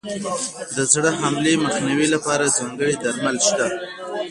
[0.75, 3.67] د زړه حملې مخنیوي لپاره ځانګړي درمل شته.